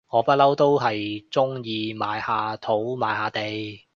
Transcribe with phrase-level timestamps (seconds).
[0.09, 3.81] 我不嬲都係中意買下土買下地